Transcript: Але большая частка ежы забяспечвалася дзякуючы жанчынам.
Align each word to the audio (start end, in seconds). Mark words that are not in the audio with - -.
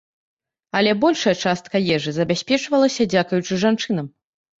Але 0.77 0.93
большая 1.03 1.33
частка 1.49 1.81
ежы 1.95 2.13
забяспечвалася 2.15 3.07
дзякуючы 3.13 3.53
жанчынам. 3.65 4.07